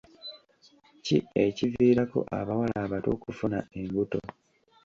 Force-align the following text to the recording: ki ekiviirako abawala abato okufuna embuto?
ki 1.03 1.17
ekiviirako 1.45 2.19
abawala 2.39 2.75
abato 2.85 3.09
okufuna 3.15 3.57
embuto? 3.79 4.19